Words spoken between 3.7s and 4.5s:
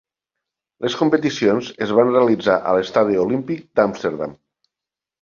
d'Amsterdam.